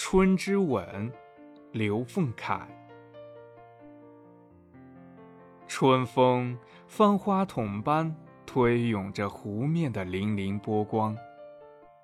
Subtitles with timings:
[0.00, 1.10] 春之吻》，
[1.72, 2.68] 刘凤凯。
[5.66, 6.56] 春风
[6.86, 8.14] 翻花筒般
[8.46, 11.16] 推涌着湖面的粼粼波光，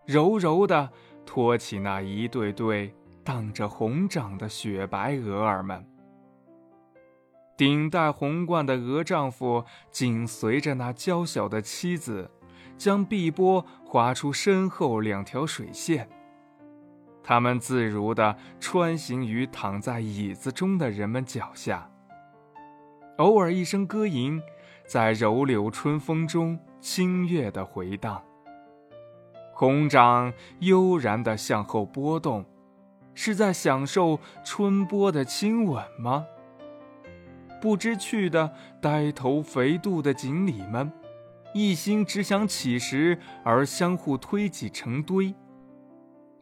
[0.04, 0.90] 柔柔的
[1.24, 5.86] 托起那一对对荡着红掌的雪白鹅儿们。
[7.56, 12.29] 顶戴红冠的鹅丈夫紧随着那娇小的妻子，
[12.76, 16.08] 将碧波划出身后两条水线。
[17.25, 21.91] 他们自如地穿行于躺在椅子中的人们脚下。
[23.16, 24.42] 偶尔一声歌吟，
[24.87, 28.23] 在柔柳春风中清悦地回荡。
[29.55, 32.45] 红掌悠然地向后拨动，
[33.14, 36.27] 是在享受春波的亲吻吗？
[37.62, 38.52] 不知趣的
[38.83, 40.92] 呆头肥肚的锦鲤们，
[41.55, 45.34] 一心只想起时而相互推挤成堆。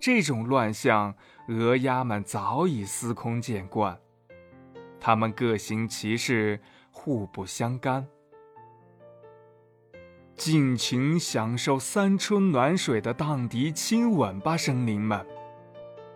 [0.02, 1.14] 这种乱象，
[1.46, 3.96] 鹅鸭们早已司空见惯。
[4.98, 6.58] 它们各行其事，
[6.90, 8.04] 互不相干，
[10.34, 15.24] 尽情享受三春暖水的荡涤亲吻吧，生灵们！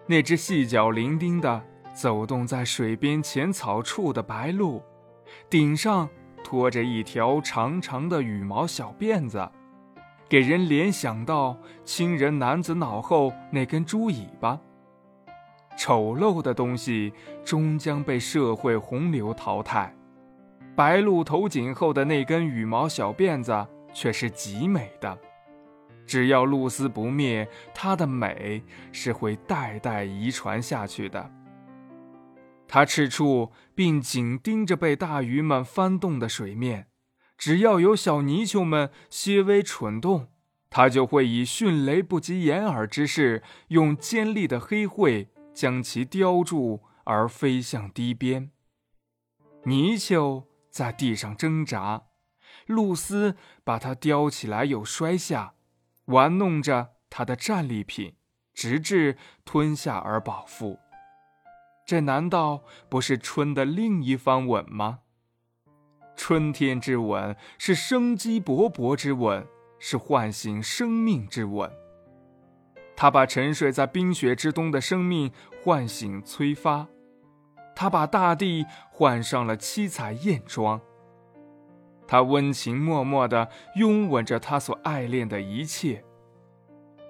[0.06, 1.62] 那只细脚伶仃的
[1.95, 4.83] 走动在水边浅草处的白鹭。
[5.48, 6.09] 顶上
[6.43, 9.48] 拖着一条长长的羽毛小辫子，
[10.28, 14.60] 给人联想到亲人男子脑后那根猪尾巴。
[15.77, 17.12] 丑陋的东西
[17.44, 19.94] 终将被社会洪流淘汰，
[20.74, 25.16] 白鹭头颈后的那根羽毛小辫子却是极美的。
[26.06, 31.30] 只要露丝不灭，它的美是会代代遗传下去的。
[32.66, 36.86] 它赤处，并紧盯着被大鱼们翻动的水面。
[37.37, 40.29] 只要有小泥鳅们些微蠢动，
[40.70, 48.51] 它就会以迅雷不及掩耳之势，用尖利的黑喙将其叼住，而飞向堤边。
[49.65, 52.05] 泥鳅在地上挣扎，
[52.66, 55.55] 露丝把它叼起来又摔下，
[56.06, 58.16] 玩弄着它的战利品，
[58.55, 60.78] 直至吞下而饱腹。
[61.87, 65.00] 这难道不是春的另一番吻吗？
[66.16, 69.47] 春天之吻是生机勃勃之吻，
[69.78, 71.71] 是唤醒生命之吻。
[72.97, 75.31] 它把沉睡在冰雪之冬的生命
[75.62, 76.88] 唤醒催发，
[77.75, 80.81] 它把大地换上了七彩艳妆。
[82.09, 86.03] 它温情脉脉地拥吻着他所爱恋的一切，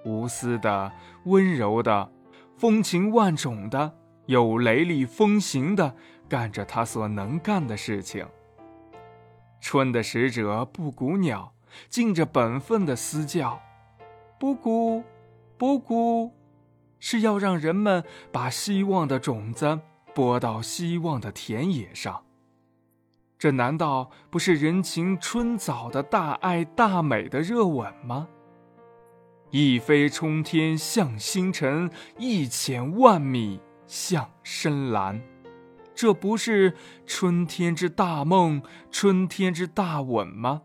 [0.03, 0.91] 无私的、
[1.25, 2.11] 温柔的、
[2.57, 3.95] 风情万种的。
[4.25, 5.95] 有雷厉风行的
[6.27, 8.27] 干着他所能干的事情。
[9.59, 11.53] 春的使者布谷鸟
[11.89, 13.59] 尽着本分的嘶叫，
[14.39, 15.03] 布谷，
[15.57, 16.31] 布谷，
[16.99, 19.79] 是要让人们把希望的种子
[20.13, 22.23] 播到希望的田野上。
[23.37, 28.27] 这难道不是人情春早的大爱大美的热吻吗？
[29.51, 33.59] 一飞冲天向星辰，一潜万米。
[33.87, 35.21] 向深蓝，
[35.97, 36.75] 这不是
[37.07, 40.61] 春天之大梦，春天之大吻吗？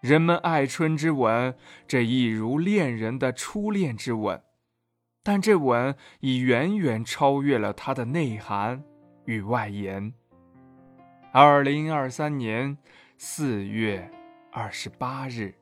[0.00, 1.54] 人们爱春之吻，
[1.86, 4.40] 这一如恋人的初恋之吻，
[5.22, 8.82] 但这吻已远远超越了它的内涵
[9.26, 10.14] 与外延。
[11.30, 12.78] 二零二三年
[13.18, 14.10] 四月
[14.50, 15.54] 二十八日。